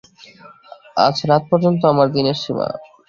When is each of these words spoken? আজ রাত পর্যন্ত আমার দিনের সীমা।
আজ 0.97 1.15
রাত 1.29 1.43
পর্যন্ত 1.51 1.81
আমার 1.91 2.07
দিনের 2.15 2.37
সীমা। 2.41 2.67